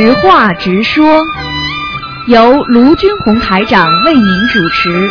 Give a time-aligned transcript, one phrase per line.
[0.00, 1.20] 直话直说，
[2.28, 5.10] 由卢军红台长为您主持。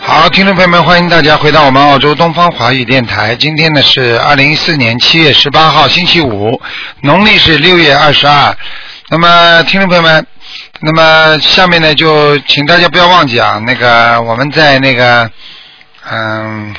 [0.00, 3.36] 好，听众朋友们，欢迎大家回到我们澳洲东方华语电台。
[3.36, 6.58] 今天呢是二零一四年七月十八号，星期五，
[7.02, 8.56] 农历是六月二十二。
[9.10, 10.26] 那么，听众朋友们，
[10.80, 15.30] 那么下面呢就请大家不要忘记啊，那个我们在那个
[16.10, 16.74] 嗯，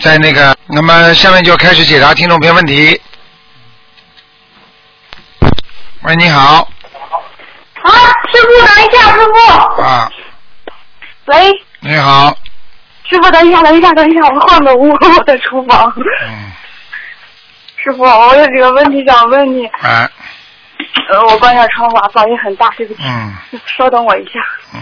[0.00, 3.00] 在那个，那么下面就开始解答听众朋友问题。
[6.02, 6.68] 喂，你好。
[7.82, 7.90] 啊，
[8.30, 9.82] 师傅，等一下，师傅。
[9.82, 10.10] 啊。
[11.26, 11.50] 喂。
[11.80, 12.36] 你好。
[13.08, 15.92] 师傅，等一下，等一下，等一下，我换个屋，我在厨房。
[15.96, 16.52] 嗯。
[17.82, 19.66] 师傅，我有几个问题想问你。
[19.66, 20.08] 啊。
[21.10, 23.00] 呃，我关下窗户，啊，噪音很大，对不起。
[23.02, 23.34] 嗯。
[23.66, 24.40] 稍等我一下。
[24.74, 24.80] 嗯。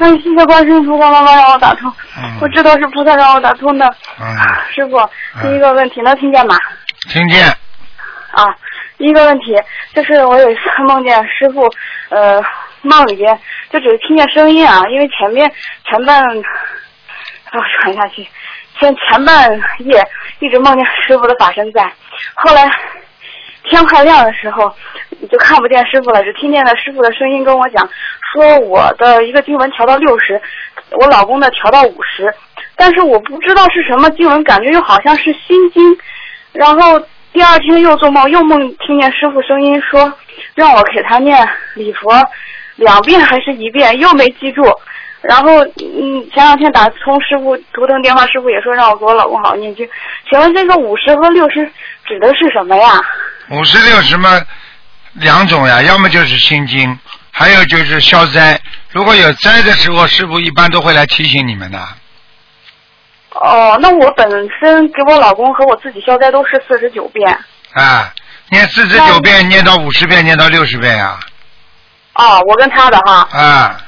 [0.00, 1.92] 哎，谢谢观世音菩萨妈妈让我打通。
[2.16, 2.38] 嗯。
[2.40, 3.86] 我知道是菩萨让我打通的。
[4.18, 4.26] 嗯。
[4.72, 4.98] 师傅，
[5.42, 6.56] 第一个问题能听见吗？
[7.10, 7.46] 听见。
[7.46, 8.44] 啊，
[8.96, 9.54] 第一个问题
[9.92, 11.68] 就是我有一次梦见师傅，
[12.08, 12.42] 呃，
[12.80, 13.38] 梦里边
[13.70, 15.52] 就只是听见声音啊，因为前面
[15.84, 18.26] 前半，我，传下去，
[18.78, 20.02] 前前半夜
[20.38, 21.82] 一直梦见师傅的法身在，
[22.34, 22.70] 后来
[23.64, 24.72] 天快亮的时候
[25.30, 27.88] 就看不见师傅了，只听见了师傅的声音跟我讲，
[28.32, 30.40] 说我的一个经文调到六十，
[30.92, 32.32] 我老公的调到五十，
[32.76, 35.98] 但是我不知道是什么经文，感觉又好像是心经，
[36.52, 37.00] 然后。
[37.32, 40.12] 第二天又做梦，又梦听见师傅声音说，
[40.56, 42.10] 让我给他念礼佛
[42.74, 44.64] 两遍还是一遍，又没记住。
[45.22, 49.88] 然后嗯，前两天打通师傅图腾电话，师傅也说让我给我老公好好念经。
[50.28, 51.64] 请问这个五十和六十
[52.04, 53.00] 指的是什么呀？
[53.50, 54.40] 五十六十嘛，
[55.14, 56.96] 两种呀，要么就是心经，
[57.32, 58.60] 还有就是消灾。
[58.90, 61.78] 如果有灾的时候，师傅一般都会来提醒你们的。
[63.30, 64.30] 哦，那我本
[64.60, 67.28] 身给我老公和我自己消灾都是四十九遍。
[67.72, 68.14] 啊，
[68.50, 71.18] 念四十九遍，念到五十遍，念到六十遍呀。
[72.14, 73.28] 哦，我跟他的哈。
[73.32, 73.80] 啊。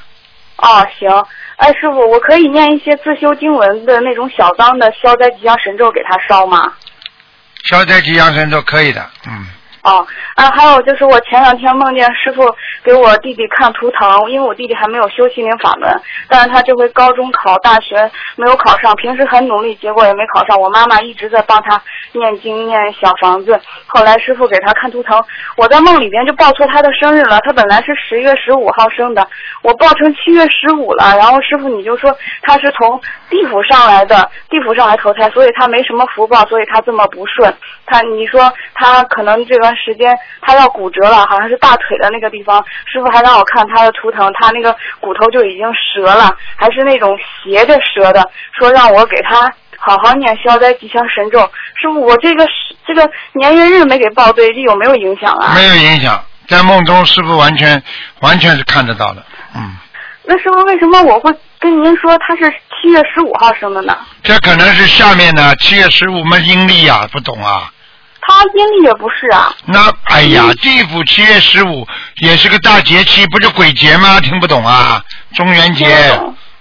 [0.57, 1.09] 哦，行，
[1.57, 6.73] 哎，师傅，我可以念一些自修经文的那种小张的消灾吉祥神咒给他烧吗？
[7.65, 9.47] 消灾吉祥神咒可以的，嗯。
[9.83, 10.07] 哦，
[10.37, 12.43] 啊，还有就是我前两天梦见师傅
[12.85, 15.91] 给我弟弟看图腾，因为我弟弟还没有修心灵法门，
[16.29, 20.57] 但是他这回高中考大学没有考上，平时很努力，结果也没考上。
[20.61, 21.83] 我妈妈一直在帮他
[22.13, 25.21] 念经念小房子，后来师傅给他看图腾，
[25.57, 29.27] 我在梦里边就报错他的生日了，他本来是十月十五号生的，
[29.63, 37.53] 我报成七月十五了，然后师傅你就说他是从地府上来的，地府上来投胎，所以他没什么福报，所以他这么不顺。
[37.85, 38.41] 他你说
[38.75, 39.72] 他可能这个。
[39.77, 42.65] 时间他要骨折了，好像是大腿的那个地方。
[42.87, 48.23] 师傅还让我看他的图腾，他那个骨头就已经折了，还是那种斜着折的。
[48.59, 51.41] 说让我给他好好念消灾吉祥神咒。
[51.81, 52.47] 师傅，我这个
[52.87, 55.55] 这个年月日没给报对，这有没有影响啊？
[55.55, 57.83] 没有影响，在梦中师傅完全
[58.21, 59.25] 完全是看得到的。
[59.55, 59.77] 嗯。
[60.25, 63.97] 那师傅为什么我会跟您说他是七月十五号生的呢？
[64.23, 67.72] 这可能是下面的七月十五嘛阴历呀，不懂啊。
[68.25, 69.53] 他阴历也不是啊。
[69.67, 71.87] 那哎呀，地府七月十五
[72.19, 74.21] 也是个大节气，不是鬼节吗？
[74.21, 75.03] 听不懂啊？
[75.35, 75.87] 中元节。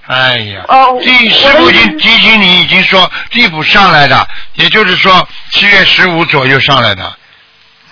[0.08, 0.64] 哎呀。
[0.68, 0.98] 哦。
[1.02, 7.14] 地师傅已经提醒你，已经说地府上来的，也就是说七月十五左右上来的。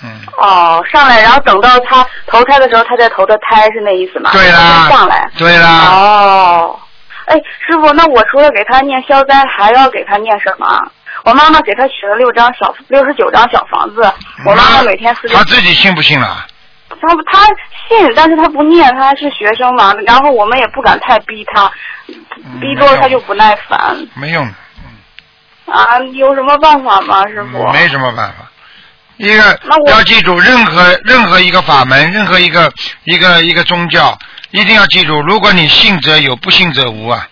[0.04, 0.20] 嗯。
[0.40, 4.32] 哦，上来，然后等到他投胎的时候，他再投的胎，是那意思吗？
[4.34, 4.90] 对啦。
[4.90, 5.30] 上来。
[5.38, 5.70] 对啦。
[5.92, 6.80] 哦。
[7.26, 10.92] 哎，师傅，那我除了给他念消灾，还要给他念什么？
[11.24, 14.02] 我妈妈给他取了六张小六十九张小房子，
[14.46, 15.28] 我妈妈每天四。
[15.30, 16.46] 他自己信不信了？
[16.90, 17.46] 他他
[17.88, 21.72] 信，但是他不念，他是学生嘛，然后我们也不敢太逼他，
[22.60, 23.96] 逼多了他就不耐烦。
[24.16, 24.44] 没用。
[25.66, 27.72] 啊，有什么办法吗，师傅？
[27.72, 28.50] 没什么办法，
[29.18, 32.74] 一个要记住，任何任何一个法门，任何一个
[33.04, 34.18] 一个一个宗教，
[34.50, 37.28] 一定要记住，如果你信则有，不信则无啊。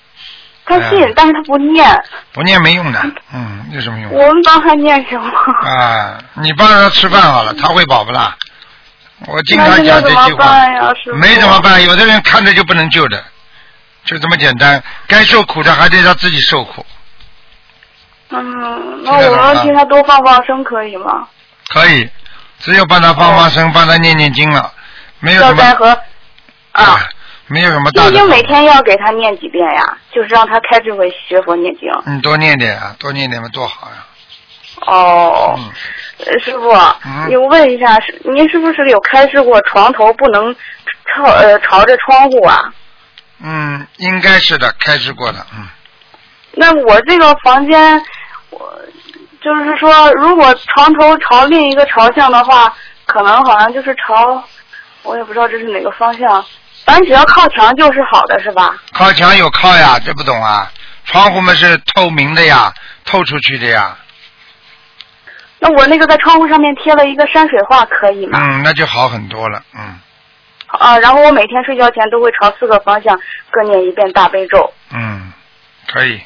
[0.68, 2.04] 他信，但是他不念。
[2.34, 3.02] 不念没用的，
[3.34, 4.12] 嗯，有什么用？
[4.12, 5.30] 我们帮他念什么？
[5.64, 8.36] 啊，你帮他吃饭好了，他会饱不啦？
[9.26, 10.66] 我经常讲这句话。
[11.16, 13.24] 没怎么办，有的人看着就不能救的，
[14.04, 14.84] 就这么简单。
[15.08, 16.86] 该受苦的还得他自己受苦。
[18.30, 21.28] 嗯，那我们替他多放放生可以吗？
[21.70, 22.10] 可以，
[22.60, 24.72] 只有帮他放放生，帮他念念经了，
[25.20, 25.64] 没有什么。
[25.76, 25.98] 和
[26.74, 27.00] 啊。
[27.50, 28.10] 没有什么大的。
[28.10, 29.98] 心经每天要给他念几遍呀？
[30.18, 31.88] 就是让他开智慧学佛念经。
[32.08, 33.98] 嗯，多念点啊，多念点嘛，多好呀。
[34.88, 35.54] 哦。
[35.60, 35.72] 嗯。
[36.44, 36.74] 师傅，
[37.30, 40.52] 你问一下，是您是不是有开示过床头不能
[41.06, 42.74] 朝呃朝着窗户啊？
[43.44, 45.68] 嗯，应该是的，开示过的，嗯。
[46.54, 48.04] 那我这个房间，
[48.50, 48.82] 我
[49.40, 52.76] 就是说，如果床头朝另一个朝向的话，
[53.06, 54.44] 可能好像就是朝，
[55.04, 56.44] 我也不知道这是哪个方向。
[56.88, 58.76] 反正只要靠墙就是好的，是吧？
[58.94, 60.72] 靠墙有靠呀，这不懂啊？
[61.04, 62.74] 窗户嘛是透明的呀，
[63.06, 63.96] 透出去的呀。
[65.60, 68.40] 那我那个在窗户上面贴了一个山水画，可以吗？
[68.42, 70.00] 嗯，那就好很多了，嗯
[70.68, 73.20] 啊，然后我每天睡觉前都会朝四个方向
[73.52, 74.74] 各念一遍大悲咒。
[74.94, 75.34] 嗯，
[75.94, 76.22] 可以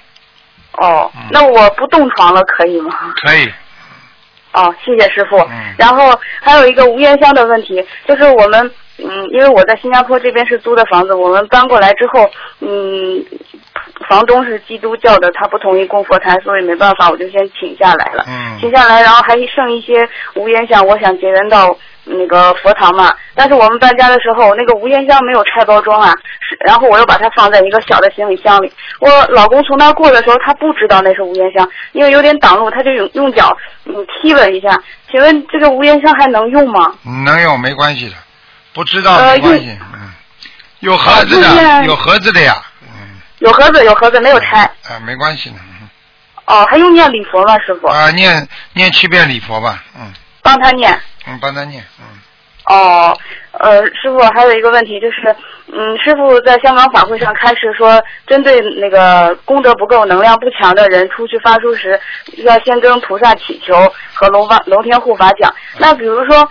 [0.73, 3.13] 哦嗯，那我不动床了，可以吗？
[3.23, 3.51] 可以，
[4.53, 5.37] 哦，谢谢师傅。
[5.49, 8.71] 嗯然后还有一个无烟香的问题，就是我们，
[9.03, 13.23] 嗯，因为我在新加坡这边是租的房子，我们搬过来之后，嗯，
[14.07, 18.25] 房东是基督教的，他不同意供佛台，所以没办法，我就先请下来了。
[18.27, 23.11] 嗯请下来，然后还剩一些无烟香，我想结缘到那个佛堂嘛。
[23.33, 28.71] 但是我们搬家的时候，那个无烟香没有拆包装啊，是然后我又把它放在一个小的行李箱里。
[28.99, 34.79] 我老公从那儿过的时候，他不知道那是无烟香，因为有点挡路，他就用用脚嗯踢了一下。
[35.09, 36.93] 请问这个无烟香还能用吗？
[37.25, 38.15] 能用没关系的，
[38.73, 40.13] 不知道呃没关系，嗯，
[40.79, 44.61] 有盒子的，有盒子的呀，嗯，有盒子，有盒子，没有拆。
[44.61, 45.89] 啊，没关系的，嗯
[46.45, 47.87] 哦，还用念礼佛吗，师傅？
[47.87, 50.99] 啊，念念七遍礼佛吧，嗯帮他念。
[51.27, 52.05] 嗯，帮他念，嗯
[52.65, 53.17] 哦，
[53.51, 55.35] 呃，师傅还有一个问题就是，
[55.71, 61.99] 嗯，师傅在香港法会上开始说，针对那个功德不够、能量不强的人出去发书时，
[62.37, 63.75] 要先跟菩萨祈求
[64.13, 65.53] 和龙法龙天护法讲。
[65.77, 66.49] 那比如说，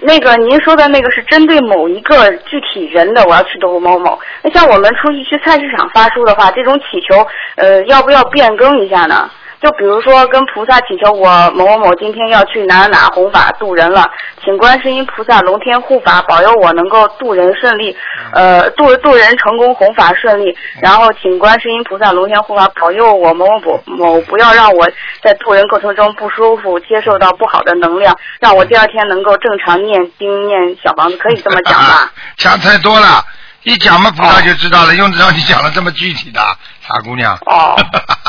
[0.00, 4.18] 那个您说的那个是针对某一个具体人的，我要去度某某。
[4.42, 9.30] 那像我们出去去菜市场发书的话，这种祈求，呃，要不要变更一下呢？
[9.60, 14.08] 就比如说跟菩萨祈求，我某某某今天要去哪哪弘法渡人了，
[14.44, 17.96] 请观世音菩萨龙天护法保佑我能够渡人顺利，
[18.32, 20.56] 呃，渡渡人成功弘法顺利。
[20.80, 24.88] 然后请观世音菩萨龙天护法保佑我某某某某不要让我
[25.22, 32.12] 在渡人过程中不舒服，接受到不好的能量，让我第二天能够正常念经念小房子，可以这么讲吧？
[32.38, 33.24] 讲太多了，
[33.64, 36.40] 一讲嘛菩萨就知道了，用得着你讲的这么具体的，
[36.86, 37.36] 傻姑娘。
[37.46, 37.74] 哦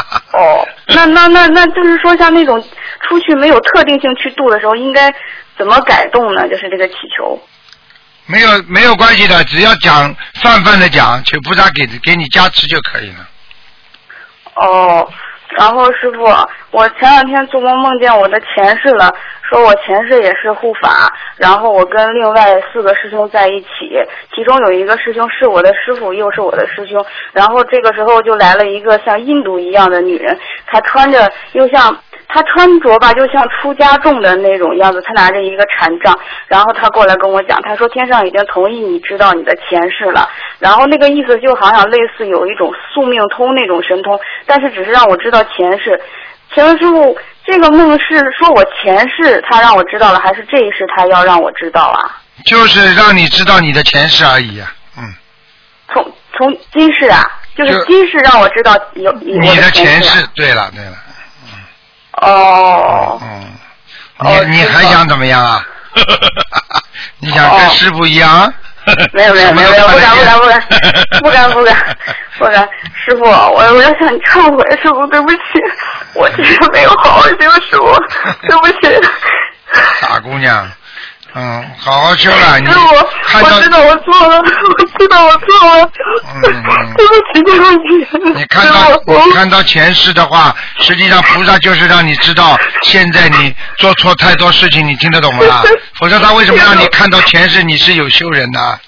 [0.34, 2.60] 哦，那那那那就是说，像那种
[3.08, 5.14] 出去没有特定性去度的时候，应该
[5.58, 6.48] 怎么改动呢？
[6.50, 7.40] 就是这个祈求。
[8.26, 13.28] 没有没有关系的，只要讲泛泛的讲，求菩萨给给你加持就可以了。
[14.56, 15.12] 哦，
[15.58, 16.24] 然后师傅，
[16.72, 23.68] 我前两天做梦梦见我的前世了，说我前世也是护法，然后我跟另外四个师兄在一起，
[24.36, 27.04] 其中有一个师兄是我的师傅，又是我的师兄，
[27.34, 30.38] 然后这个时候就来了一个像印度一样的女人，
[30.68, 31.98] 她穿着又像。
[32.30, 35.02] 她穿着吧，就像出家众的那种样子。
[35.02, 36.18] 他拿着一个禅杖，
[36.48, 40.30] 然后他过来跟我讲，他说天上已经同意你知道你的前世了。
[40.60, 46.00] 然后那个意思就好像类似有一种宿命通那种神通，但是只是让我知道前世。
[46.54, 52.22] 请问师傅，这个梦是说我前世他让我知道了，还是这一世他要让我知道啊？
[52.46, 55.04] 就是让你知道你的前世而已啊，嗯，
[55.92, 57.24] 从从今世啊，
[57.56, 60.96] 就是今世让我知道有你的前前世对了对了，
[62.22, 63.54] 哦，嗯，
[64.20, 65.66] 哦你你还想怎么样啊？
[67.20, 68.54] 你想跟哦师傅一样？
[69.14, 70.62] 没有没有没有不敢不敢不敢
[71.22, 71.86] 不敢不敢
[72.40, 72.68] 不敢，
[73.06, 75.40] 师傅，我我要向你忏悔，师傅对不起，
[76.16, 77.36] 我其实没有好好修
[77.70, 77.94] 师傅，
[78.48, 79.08] 对不起。
[80.02, 80.68] 傻姑娘，
[81.36, 85.92] 嗯，好好修了，你，看到我知道我错了，我知道我错了，
[86.34, 86.42] 嗯
[86.98, 88.40] 对不起对不起。
[88.40, 95.62] 你看到我看到前世的话，实际上菩萨就是让你知道，现在你做错太多事情，你听得懂吗？
[96.00, 98.80] 否则他为什么让你看到前世你是有修人的？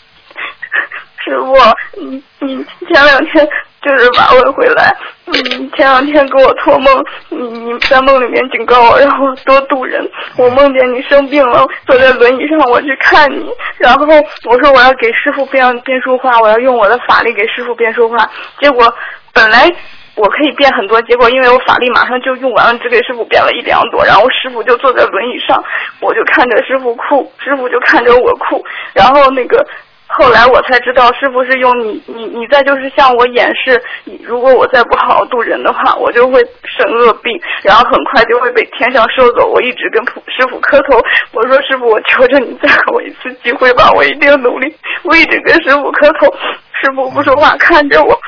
[1.23, 1.55] 师傅，
[2.01, 3.47] 你你前两天
[3.81, 4.95] 就是把我回来，
[5.25, 5.33] 嗯，
[5.71, 10.07] 前两天给我托梦，你你在梦里面警告我，让我多度人。
[10.37, 13.43] 我梦见你生病了，坐在轮椅上，我去看你，
[13.79, 14.05] 然后
[14.47, 18.17] 我说我要给师傅变变说话，我要用我的法力给师傅变说话。
[18.59, 18.93] 结果
[19.33, 19.67] 本来
[20.13, 25.63] 我可以变很多，结果因为我法力马上就用完了，只给师傅变了一两朵，然后师傅就坐在轮椅上，
[26.01, 29.65] 我就看着师傅哭，师傅就看着我哭，然后那个。
[30.13, 33.81] 后来我才知道，师傅是用你你你再就是向我演示，
[34.23, 39.47] 如果我再不好好度人的话，我就会生恶病，然后很快就会被天上收走。
[39.47, 41.01] 我一直跟师傅磕头，
[41.31, 44.75] 我说师傅，我求求你再给我一次机会吧，我一定努力。
[45.03, 46.27] 我一直跟师傅磕头，
[46.81, 48.19] 师傅不说话，看着我。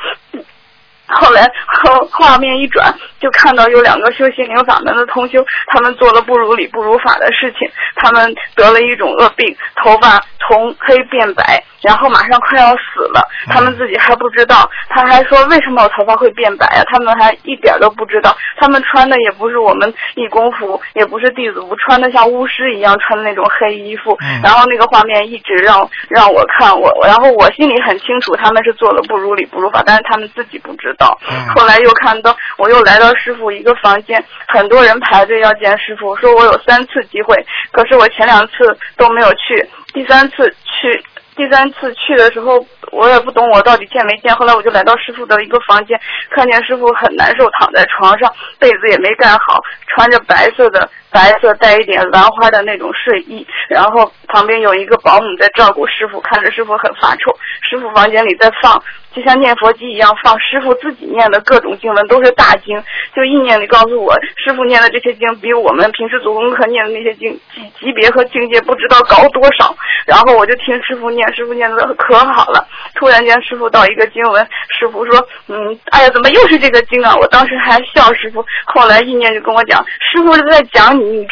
[1.07, 2.91] 后来后画面一转，
[3.23, 7.65] 就看到有两个修心灵法门的同修，他们做了不如理不如法的事情，
[7.95, 14.69] 他们得了一种恶病，头发从黑变白，然后马上快要死了，他们自己还不知道。
[14.89, 16.83] 他还说为什么我头发会变白啊？
[16.91, 18.35] 他们还一点都不知道。
[18.59, 24.17] 他们穿的也不是我们义工服，也不是弟子服，穿的像巫师一样穿的那种黑衣服。
[24.43, 31.17] 然后那个画面一直让让我看我，然后我心里很清楚他们是做了不如理不如法，但是他们自己不知道。
[31.55, 37.35] 后来又看到我又来到师傅一个房间，很多人排队要见师傅，说我有三次机会，
[37.71, 38.53] 可是我前两次
[38.97, 41.03] 都没有去，第三次去。
[41.35, 42.63] 第三次去的时候，
[42.93, 44.33] 我也不懂我到底见没见。
[44.35, 57.35] 后来我就来到师傅的一个房间，看见师傅很难受，躺在床上，被子也没盖好，穿着白色的白色带一点兰花的那种睡衣，然后旁边有一个保姆在照顾师傅，看着师傅很发愁。
[57.69, 58.81] 师傅房间里在放，
[59.13, 62.81] 就像念佛机一样放师傅自己念的各种经文，都是大经。
[63.15, 69.75] 就意念里告诉我，师傅念的这些经比我们平时做功课念的那些经级级别和境界不知道高多少。
[70.05, 72.67] 然后我就听师傅念，师傅念的可好了。
[72.95, 74.47] 突然间，师傅到一个经文，
[74.79, 81.27] 师傅说：“嗯，哎呀，怎么又是这个经啊？”我当时还笑师傅，后来意念就跟我讲，师傅是在讲你，你。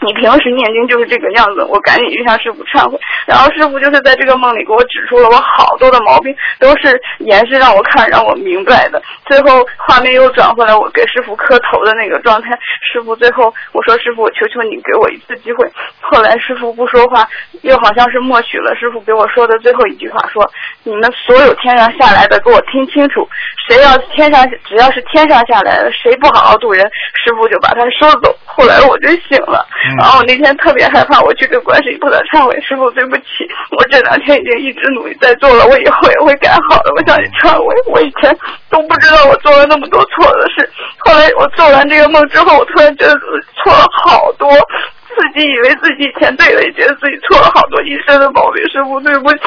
[0.00, 2.98] 你平时念经就是这个样子，我赶紧去向师傅忏悔。
[3.26, 9.02] 然后师傅就是在这个梦里给我指出了我好多的毛病，都是演示让我看，让我明白的。
[9.26, 12.56] 最后画面又转回来，我给师傅磕头的那个状态。
[12.92, 15.68] 师傅最后我说：“师傅，我求求你给我一次机会。”
[16.00, 17.28] 后来师傅不说话，
[17.62, 20.48] 又好像是默许了师傅给我说的最后一句话：“说
[20.84, 23.28] 你们所有天上下来的，给我听清楚，
[23.68, 26.82] 谁要天上只要是天上下来的，谁不好好度人，
[27.14, 29.66] 师傅就把他收走。”后来我就醒了。
[29.96, 33.24] 然后我那天特别害怕，我去跟观世音菩萨忏悔，师傅对不起，
[33.70, 36.90] 我这两天已经一直努力在做了，我以后也会改好的。
[36.94, 38.36] 我向你忏悔，我以前
[38.68, 40.68] 都不知道我做了那么多错的事，
[40.98, 49.38] 后来我做完这个梦之后，我突然觉得自己错了好多，自己以为自己以前对了，也觉得自己错了好多一身的毛病，师傅对不起，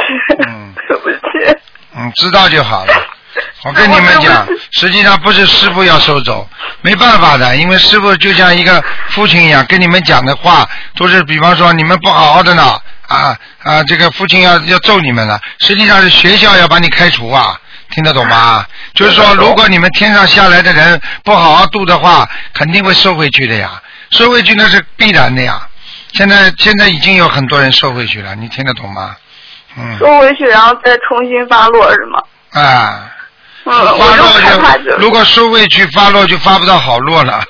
[0.88, 1.58] 对不起。
[1.96, 2.94] 嗯，知道就好了。
[3.64, 6.48] 我跟你们讲，实际上不是师傅要收走，
[6.82, 17.56] 没办法的，因为师傅就像一个父亲一样，跟你们讲的话都是，比方说你们不好好的呢，啊啊，这个父亲要要揍你们了，实际上是学校要把你开除啊，
[17.92, 18.66] 听得懂吗？
[18.96, 25.68] 就是说，如果你们天上下来的人不好好度的话，肯定会收回去的呀，收回去那是必然的呀。
[26.14, 29.16] 现在现在已经有很多人收回去了，你听得懂吗？
[29.78, 30.00] 嗯。
[30.00, 32.22] 收回去，然后再重新发落是吗？
[32.60, 33.08] 啊。
[33.66, 34.96] 嗯，我就害怕这。
[34.98, 37.40] 如果收回去发落，就发不到好落了。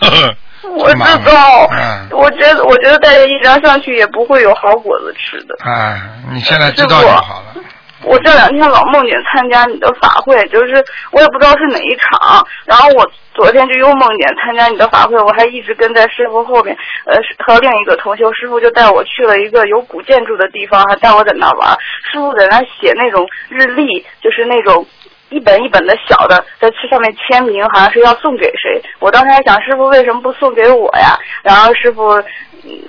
[0.77, 1.69] 我知道，
[2.11, 5.55] 我觉得，我觉得带着一张上去也不会有好果子吃的。
[5.65, 5.99] 哎，
[6.31, 7.61] 你现在知道就好了。
[8.03, 16.75] 我这两天老梦见参加你的法会，就是我也不知道是哪一场，然后我昨天就又梦见参加你的法会，我还一直跟在师傅后面，
[17.05, 21.77] 呃，和另一个同修师傅就带我去了一个有古建筑的地方，还带我在那玩，
[22.11, 24.85] 师傅在那写那种日历，就是那种。
[25.31, 28.79] 一本一本的小的，在去上面签名，好像是要送给谁。
[28.99, 31.17] 我当时还想，师傅为什么不送给我呀？
[31.41, 32.11] 然后师傅，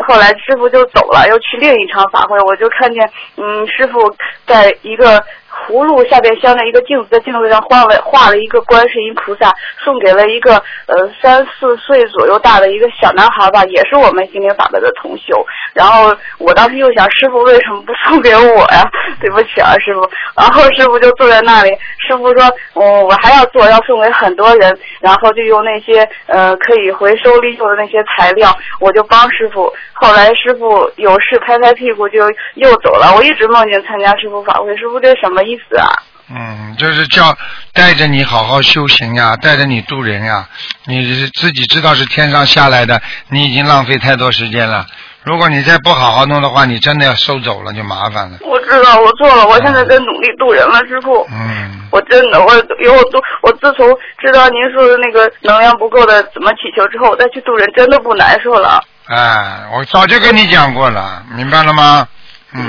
[0.00, 4.14] 后来师傅就走了，又去另一场法会，我就看见，嗯，师傅
[4.46, 5.24] 在一个。
[5.66, 9.52] 葫芦下边镶着一个镜子，在镜子上画了画了一个观世音菩萨，
[9.84, 15.44] 送给了一个呃三四岁左右大的一个小男孩吧，也是我们心灵法门的同修。
[15.74, 18.88] 然后我当时又想，师傅为什么不送给我呀？
[19.20, 20.08] 对不起啊，师傅。
[20.36, 24.78] 然后师傅就坐在那里，师傅说，我我还要做，要送给很多人。
[25.00, 28.50] 然后就用那些呃可以回收利用的那些材料，
[28.80, 29.72] 我就帮师傅。
[29.92, 32.20] 后来师傅有事拍拍屁股就
[32.54, 33.14] 又走了。
[33.16, 35.88] 我一直梦见参加师傅法会，师傅这什么意思啊？
[36.34, 37.36] 嗯，就是叫
[37.74, 40.48] 带着你好好修行呀，带着你渡人呀。
[40.86, 44.86] 你自己知道是天上下来的，你已经浪费太多时间了。
[45.24, 48.38] 如果你再不好好弄的话，你真的要收走了就麻烦了。
[48.40, 51.26] 我知道我错了，我现在在努力渡人了，师傅。
[51.30, 51.80] 嗯。
[51.90, 53.86] 我真的，我以后都，我自从
[54.18, 58.82] 知道您说的那个能量不够的怎么祈求之后，我再去渡人真的不难受了。
[59.08, 62.08] 哎，我早就跟你讲过了，明白了吗？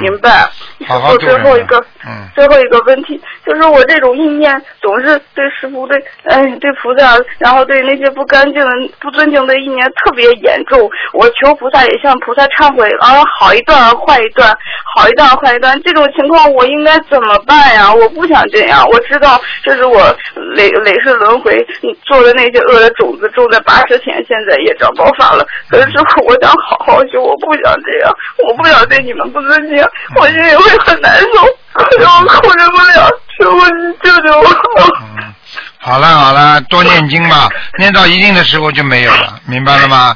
[0.02, 0.50] 明白。
[0.86, 10.90] 好好最后一个，嗯，最后一个问题就是我这种意念总是对师傅、对哎、对菩萨，然后对那些不干净的、不尊敬的意念特别严重。
[11.13, 14.50] 我求菩萨也向菩萨忏悔，然后好一段坏一段，
[14.96, 15.82] 好一段坏一段。
[15.84, 17.94] 这种情况我应该怎么办呀？
[17.94, 18.86] 我不想这样。
[18.92, 20.13] 我知道这是我
[20.56, 21.66] 累累世轮回
[22.04, 25.46] 做的那些恶的种子种在八十天，现在也长爆发了。
[25.70, 28.12] 可是师傅，我想好好修，我不想这样，
[28.46, 29.73] 我不想对你们不尊敬，
[30.15, 30.77] 我心里会。
[30.86, 31.27] 很难受，
[31.74, 34.46] 可是我控制不了，求求你救救我！
[35.01, 35.34] 嗯，
[35.77, 40.13] 好了好了，多念经吧，念到一定的时候就没有了，明白了吗？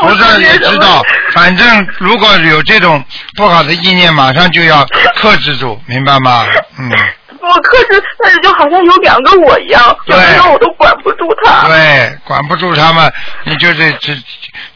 [0.00, 3.02] 菩萨也知道，反正如果有这种
[3.36, 4.84] 不好的意念，马上就要
[5.14, 6.44] 克制住，明白吗？
[6.78, 6.90] 嗯。
[7.40, 11.68] 我克制，但是就好像有两个我一样，有的时候我都管不住他。
[11.68, 13.10] 对，管不住他们，
[13.44, 14.12] 你就得就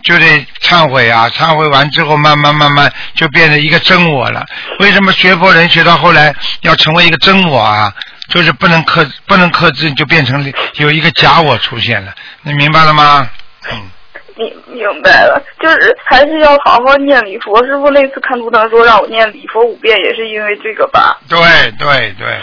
[0.02, 1.28] 就得忏悔啊！
[1.28, 4.44] 忏悔完之后，慢慢慢慢就变成一个真我了。
[4.80, 7.92] 为什么学佛人学到后来要成为一个真我啊？
[8.28, 12.14] 就是不能克不能克制，就变成有一个假我出现了。
[12.42, 13.28] 你明白了吗？
[13.71, 13.90] 嗯。
[14.35, 17.62] 明明白了，就是还是要好好念礼佛。
[17.66, 21.18] 师傅那次看图腾说让我念礼佛五遍，也是因为这个吧？
[21.28, 21.38] 对
[21.78, 22.40] 对对。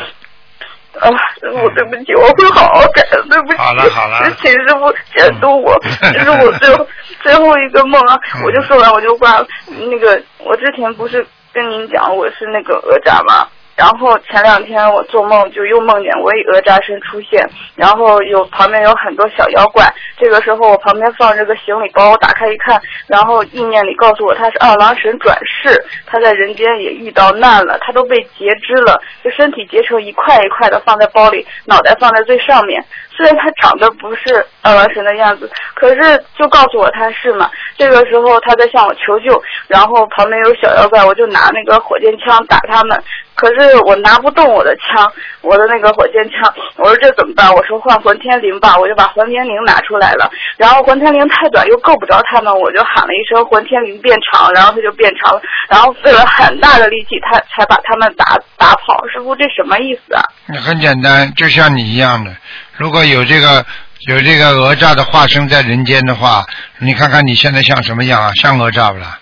[0.97, 3.57] 啊，师傅，对不起，我会好好改的，对不起。
[3.57, 4.19] 好了好了。
[4.41, 6.87] 请师傅监督我，这是我最后
[7.21, 8.19] 最后一个梦啊！
[8.43, 9.47] 我就说完我就挂了。
[9.67, 13.47] 那个，我之前不是跟您讲我是那个讹诈吗？
[13.79, 19.85] 然后前两天我做梦就又梦见我以讹诈身出现，然后有旁边有很多小妖怪。
[20.17, 32.83] 这个时候我旁边放着个行李包，我打开一看，然后意念里告诉我他是二郎神转世，他在人间也遇到难了，他都被截肢了，就身体截成一块一块的放在包里，脑袋放在最上面。
[33.15, 37.49] 虽然他长得不是二郎神的样子，可是就告诉我他是嘛。
[37.77, 43.01] 这个时候他在向我求救，然后旁边有小妖怪，我就拿那个火箭枪打他们。
[43.39, 47.53] 可是我拿不动我的枪，我的那个火箭枪，我说这怎么办？
[47.53, 50.29] 我说换混天绫吧，我就把混天绫拿出来了。
[50.57, 55.41] 然后混天绫太短又够不着他们，我就喊了一声混天绫变长，然后它就变长了。
[55.69, 59.07] 然后费了很大的力气，他才把他们打打跑。
[59.07, 60.21] 师傅，这什么意思啊？
[60.61, 62.35] 很简单，就像你一样的，
[62.77, 63.65] 如果有这个
[64.07, 66.45] 有这个讹诈的化身在人间的话，
[66.79, 68.31] 你看看你现在像什么样啊？
[68.35, 69.17] 像讹诈不啦？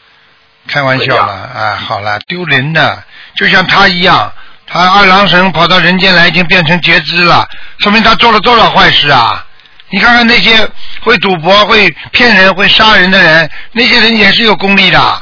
[0.67, 3.03] 开玩笑了，哎，好了，丢人的。
[3.37, 4.31] 就像他一样，
[4.65, 9.45] 他二郎神跑到人间来，已经变成截肢了，说明他做了多少坏事啊！
[9.89, 10.67] 你看看那些
[11.03, 15.21] 会赌博、会骗人、会杀人的人，那些人也是有功力的，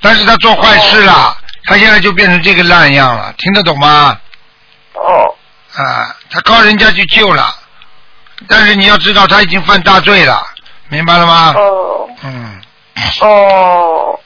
[0.00, 4.16] 但是他做坏事了，他现在就变成这个烂样了，听得懂吗？
[4.94, 5.34] 哦。
[5.74, 7.52] 啊，他靠人家去救了，
[8.48, 10.40] 但是你要知道他已经犯大罪了，
[10.88, 11.52] 明白了吗？
[11.56, 12.08] 哦。
[12.22, 12.60] 嗯。
[13.20, 14.20] 哦。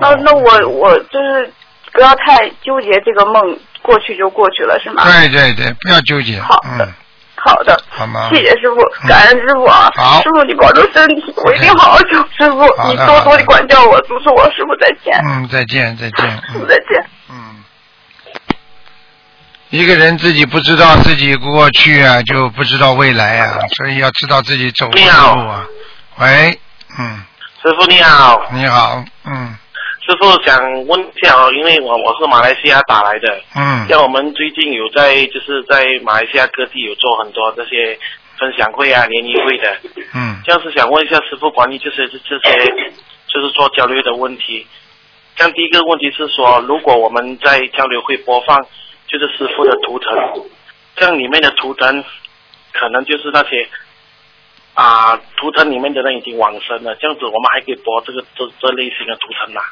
[0.00, 1.52] 那那我我就是。
[1.92, 5.04] 不要太纠结这个梦，过去就过去了，是吗？
[5.04, 6.40] 对对对，不要纠结。
[6.40, 6.88] 好的，
[7.36, 7.82] 好的。
[7.90, 8.30] 好吗？
[8.32, 9.90] 谢谢师傅，感恩师傅啊！
[9.94, 14.44] 好，师傅你保重身体，我一定好好求师傅，你多多的管教我，督促我。
[14.52, 15.20] 师傅再见。
[15.26, 16.30] 嗯，再见再见。
[16.50, 17.04] 师傅再见。
[17.30, 17.62] 嗯，
[19.70, 25.66] 一个人自己不知道自己过去啊，就不知道未来啊，所以要知道自己走的路啊。
[26.18, 26.58] 喂，
[26.98, 27.22] 嗯。
[27.62, 28.42] 师傅你好。
[28.50, 29.56] 你好，嗯。
[30.04, 37.96] 师傅想问一下哦，因为我我是马来西亚打来的，嗯，像我们最近有在就是在马来西亚各地有做很多这些
[38.36, 39.76] 分享会啊、联谊会的，
[40.12, 42.66] 嗯，这样是想问一下师傅关于就是这些
[43.28, 44.66] 就是做交流的问题。
[45.36, 48.58] 像第一个问题是说，如果我们在交流会播放
[49.06, 50.44] 就是师傅的图腾，
[50.96, 52.04] 像里面的图腾
[52.72, 53.68] 可能就是那些
[54.74, 59.62] 啊图腾里面的人已经往生了，这样子我们还可以播这个这这类型的图腾吗？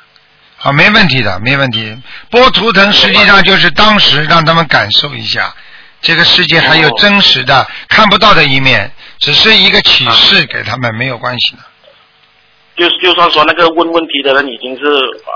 [0.63, 1.97] 好，没问题的，没问题。
[2.31, 5.55] 播图腾实际上就是当时让他们感受一下，
[6.03, 11.59] 这个世界还有真实的看不到的一面，只是一个启示给他们，没有关系的。
[12.77, 14.85] 就就算说那个问问题的人已经是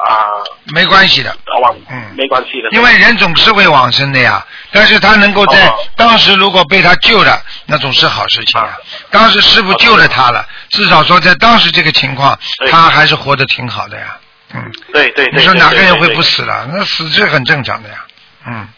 [0.06, 0.28] 啊，
[0.74, 2.68] 没关系的，往嗯，没关系的。
[2.72, 8.76] 因为人总是会往生的呀，但是他能够在当时如果被他救了，那总是好事情啊。
[9.10, 12.38] 当时师傅救了他了，至少说在当时这个情况，
[12.70, 14.18] 他还是活得挺好的呀。
[14.54, 16.68] 嗯，对对对，你说哪个人会不死了？
[16.72, 18.04] 那死是很正常的呀。
[18.46, 18.68] 嗯。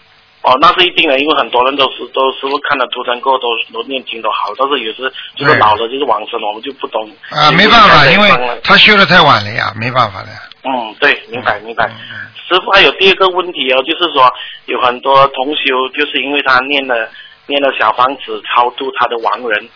[0.42, 7.02] 哦，那是一定的，因为很多人都是都是看了图腾过都都念经都好，但是有时就是老了就是往生了，我们就不懂。
[7.30, 8.30] 啊，没办法，因为
[8.62, 10.28] 他修的太晚了呀，没办法的。
[10.62, 11.90] 嗯，对，明白明白。
[12.46, 14.32] 师傅还有第二个问题哦，就是说
[14.66, 16.94] 有很多同修就是因为他念了
[17.46, 19.68] 念了小房子超度他的亡人，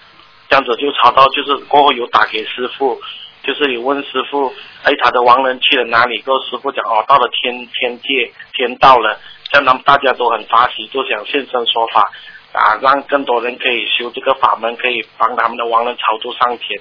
[0.48, 2.96] 这样子就超到就是过后有打给师傅。
[3.42, 6.20] 就是你问师傅，哎，他的亡人去了哪里？
[6.20, 9.18] 跟师傅讲，哦，到了天天界，天道了。
[9.50, 12.10] 这样他们大家都很发喜，都想现身说法，
[12.52, 16.80] 啊，让更多人可以修这个法门，可以帮他们的亡人超度上天。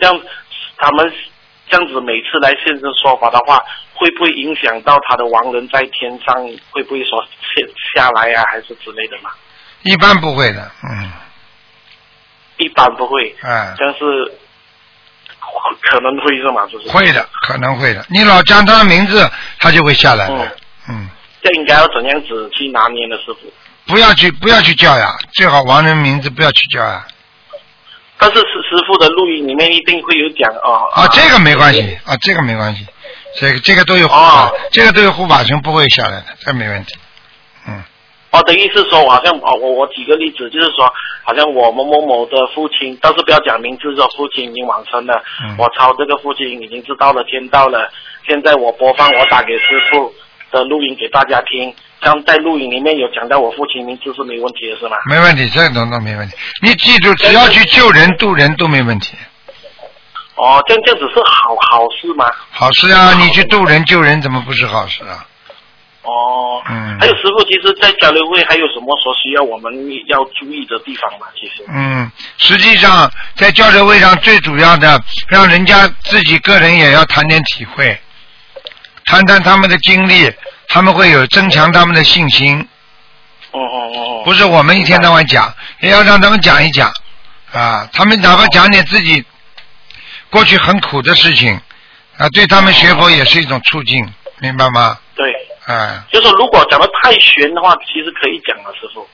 [0.00, 0.20] 这样
[0.76, 1.12] 他们
[1.68, 3.56] 这样子每次来现身说法的话，
[3.94, 6.34] 会不会影响到他的亡人在天上？
[6.72, 9.30] 会不会说下下来呀，还是之类的嘛？
[9.82, 11.12] 一般不会的，嗯。
[12.56, 13.34] 一般不会。
[13.44, 13.74] 嗯。
[13.78, 14.34] 但是。
[15.90, 16.66] 可能会是吗？
[16.70, 18.04] 就是会的，可能会的。
[18.08, 20.56] 你老讲他的名字，他就会下来的。
[20.88, 21.08] 嗯。
[21.42, 23.52] 这应该要怎样子去拿捏呢，师傅？
[23.86, 27.06] 不要去不要去叫呀，最好亡人名字不要去叫呀。
[28.18, 30.86] 但是师师傅的录音里面一定会有讲哦。
[30.92, 32.86] 啊，这个没关系啊，这个没关系，
[33.40, 36.94] 这个这个都有护哦法，这个都有护法神不会下来的，这没问题。
[38.32, 40.88] 嗯，哦，等于是说，好像我，我我举个例子，就是说，
[41.24, 47.88] 好像我某某某的父亲，但是不要讲名字，说父亲已经往生了，嗯我抄这个父亲已经知道了天道了，
[48.26, 50.12] 现在我播放我打给师傅
[50.50, 54.96] 的录音给大家听，像在录音里面有讲到我父亲名字是没问题的是吗？
[55.08, 56.36] 没问题，这种都没问题。
[56.62, 59.16] 你记住，只要去救人渡人都没问题。
[60.36, 62.24] 哦，这样这样子是好好事吗？
[62.50, 65.26] 好事啊，你去渡人救人怎么不是好事啊？
[66.02, 69.70] 哦，嗯还有师傅，其实，在交流会还有什么说需要我们
[70.06, 71.26] 要注意的地方吗？
[71.38, 78.00] 其实，嗯，实际上在交流会上最主要的，让人家自己个人也要谈点体会，
[79.04, 80.32] 谈谈他们的经历，
[80.68, 82.66] 他们会有增强他们的信心。
[83.52, 86.90] 哦哦哦哦，不是我们一天到晚讲，也要让他们讲一讲
[87.52, 89.22] 啊，他们哪怕讲点自己
[90.30, 91.60] 过去很苦的事情
[92.16, 94.02] 啊，对他们学佛也是一种促进，
[94.38, 94.96] 明白吗？
[95.14, 95.30] 对。
[95.70, 99.06] 啊，就说如果讲的太玄的话，其实可以讲了，师傅。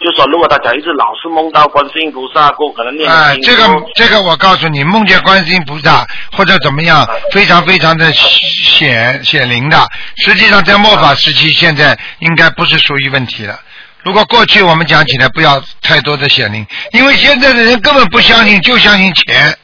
[0.00, 3.64] 就说如果他讲一直老是梦到观世音菩萨过，可能念哎，这个
[3.94, 9.88] 这个我告诉你，梦见观世音菩萨或者怎么样，非常非常的显显灵的。
[10.16, 13.58] 实际上在末法时期，现在应该不是属于问题了。
[14.02, 19.56] 如果过去我们讲起来不要太多的显灵，因为现在的人根本不相信，就相信钱。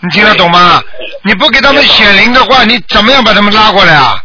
[0.00, 0.82] 你听得懂吗？
[1.22, 4.22] 你不给他们显灵的话，你怎么样把他们拉过来啊？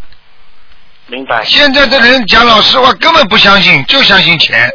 [1.10, 1.44] 明白？
[1.44, 4.70] 现在的人讲老实话，根本不相信，就相信钱。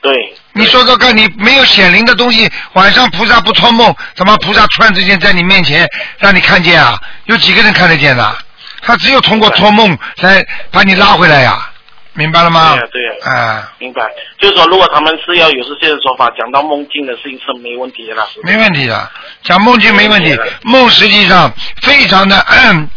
[0.00, 0.12] 对，
[0.52, 5.86] 你说说看，你没有显灵的东西，晚上菩萨不托梦，怎么菩萨突然之间在你面前
[6.18, 6.98] 让你看见啊？
[7.26, 8.36] 有几个人看得见的？
[8.80, 11.70] 他只有通过托梦来把你拉回来呀、
[12.14, 12.72] 明白了吗？
[12.72, 14.02] 对呀对呀啊，明白。
[14.38, 18.26] 就是说，如果他们是要有这些说法，讲到梦境的事情是没问题的啦。
[18.42, 19.10] 没问题的，
[19.42, 20.38] 讲梦境没问题。
[20.62, 21.50] 梦实际上
[21.82, 22.44] 非常的、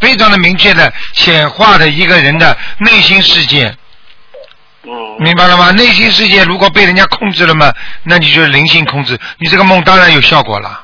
[0.01, 3.73] 非常的明确的显化的一个人的内心世界，
[4.84, 5.71] 嗯，明白了吗？
[5.71, 7.71] 内心世界如果被人家控制了嘛，
[8.04, 10.84] 那你就是灵性控制，你这个梦当然有效果了。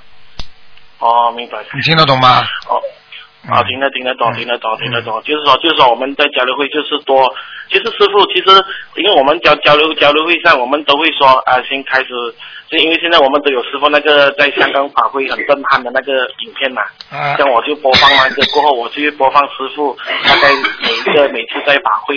[1.00, 1.58] 哦，明白。
[1.74, 2.48] 你听得懂吗？
[2.70, 2.80] 哦，
[3.48, 3.66] 啊，嗯。
[3.68, 4.34] 听得听得懂，嗯。
[4.36, 5.22] 听得懂，听得懂。
[5.24, 7.34] 就是说，就是说，我们在交流会就是多，
[7.70, 8.50] 其实师傅，其实
[8.96, 12.10] 因为我们交交流交流会上，我们都会说啊，先开始，
[12.70, 17.36] 就因为现在我们都有师傅那个在香港法会很震撼的那个影片嘛，啊。
[17.38, 20.50] 像我就播放完这过后，我就会播放师傅大概
[20.82, 22.16] 每一个每次在法会，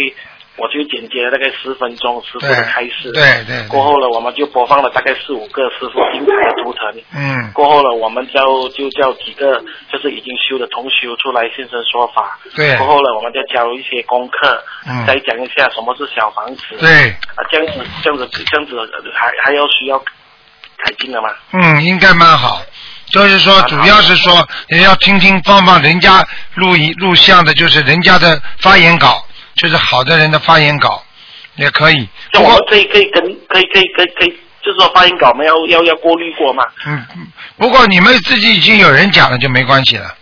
[0.57, 3.69] 我就剪接了大概十分钟师傅的开始，对对对。
[3.69, 9.59] 过后呢，我们就播放了大概四五个师傅精彩的图腾，嗯，过后呢，我们就就叫几个
[9.90, 12.38] 就是已经修的同修出来现身说法。
[12.55, 12.77] 对。
[12.79, 15.05] 过后呢，我们再教一些功课，嗯。
[15.07, 16.62] 再讲一下什么是小房子。
[16.79, 18.77] 对，啊，这样子这样子这样子
[19.12, 21.29] 还还要需要改进的吗？
[21.53, 22.62] 嗯，应该蛮好。
[23.07, 29.24] 就是说，主要是说，也要听听放放人家录一录像的，就是人家的发言稿，
[29.57, 31.03] 就是好的人的发言稿，
[31.57, 32.09] 也可以。
[32.33, 36.64] 不过，像我们可以可以跟可以可以可以可以，就是说发言稿我们要要要过滤过嘛？
[36.87, 40.14] 嗯，嗯不过你们自己已经有人讲了，就没关系了。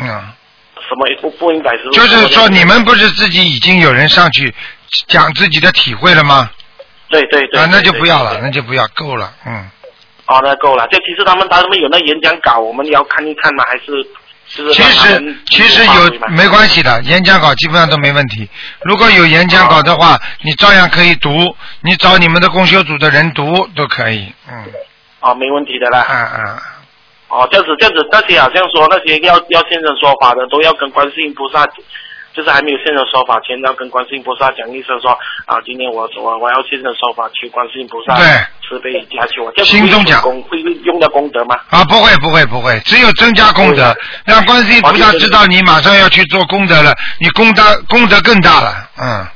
[0.00, 0.06] 嗯，
[0.88, 1.90] 什么也不不应该是？
[1.90, 4.54] 就是说，你们不是自己已经有人上去
[5.08, 6.50] 讲自己的体会了吗？
[7.08, 9.70] 对对对啊，那就不要了，那就不要，够了，嗯。
[10.26, 10.86] 哦，那够了。
[10.88, 13.64] 就其实他们他们有那演讲稿，我们要看一看吗？
[13.68, 13.84] 还是
[14.72, 18.48] 其实其实有没关系的，演讲稿基本上都没问题。
[18.82, 24.32] 如果有演讲稿的话，你照样可以读，你找你们的公修组的人读都可以。
[24.48, 24.64] 嗯，
[25.18, 26.06] 啊，没问题的啦。
[26.08, 26.58] 嗯嗯，
[27.28, 31.66] 哦，这样子这样子，那些好像说那些要要现身说法的，都要跟观世音菩萨，
[32.32, 35.10] 就是还没有现身说法前，要跟观世音菩萨讲一声说
[35.46, 38.24] 啊，今天我我我要现身说法，求观世音菩萨对
[38.68, 39.52] 慈悲加求我。
[39.56, 41.56] 这心中讲会有功会用到功德吗？
[41.70, 48.88] 啊，不会不会不会，只有增加功德，让观世音菩萨知道你马上要去做功德了，你功德功德更大了。
[49.00, 49.26] 嗯，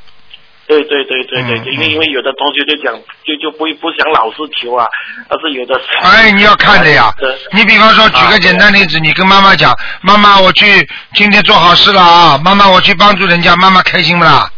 [0.66, 4.86] 对对对对对，嗯因为嗯因为有的同学就讲就就不不想老是求啊，
[5.28, 7.12] 但是有的哎，你要看的呀。
[7.52, 14.50] 你比方说，举个简单例子，你跟妈妈讲，妈妈，我去今天做好事了啊，妈妈，我去帮助人家，妈妈开心不啦？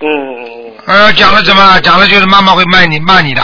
[0.00, 0.06] 嗯，
[0.86, 1.80] 呃，讲了什么？
[1.80, 3.42] 讲了就是妈妈会骂你骂你的。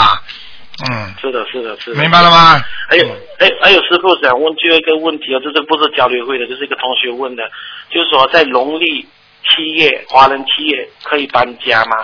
[0.90, 2.60] 嗯，是的是的是的，明白了吗？
[2.88, 3.06] 还有，
[3.38, 6.46] 哎，还有师傅想问最后一个问题哦，这是不是交流会的？
[6.46, 7.42] 这是一个同学问的，
[7.90, 9.06] 就是说在农历
[9.48, 11.96] 七月，华人七月可以搬家吗？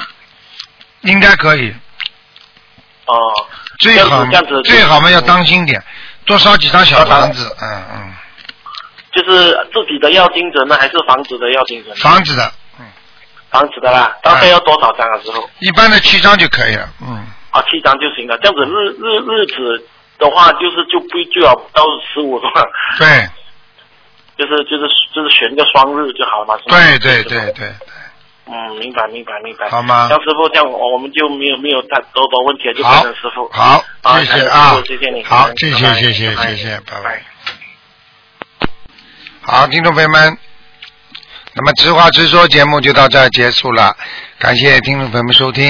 [1.03, 1.73] 应该可以，
[3.07, 3.17] 哦，
[3.79, 5.83] 最好这样子这样子最好嘛要当心点，
[6.25, 8.15] 多烧几张小房子，嗯嗯，
[9.13, 11.95] 就是自己的要精准呢，还是房子的要精准？
[11.97, 12.87] 房子的，嗯，
[13.51, 15.19] 房子的啦，大概要多少张啊？
[15.23, 15.49] 师傅？
[15.61, 17.27] 一般的七张就可以了，嗯，
[17.57, 18.37] 啊，七张就行了。
[18.39, 19.89] 这样子日日日子
[20.19, 22.63] 的话，就是就不最好到十五 是吧？
[22.99, 23.29] 对，
[24.37, 26.77] 就是就是就是选个双日就好了嘛，是吧？
[26.77, 27.73] 对对对对，
[28.47, 29.69] 嗯，明白明白明白。
[29.71, 33.49] 好吗像师傅这样，我我们就没有没有太多多问题了，就好变成师傅。
[33.53, 33.83] 好，
[34.19, 37.23] 谢谢啊谢谢你，好，嗯谢谢谢谢谢谢，拜拜拜。
[39.43, 40.37] 好，听众朋友们，
[41.55, 43.97] 那么直话直说节目就到这儿结束了，
[44.39, 45.65] 感谢听众朋友们收听。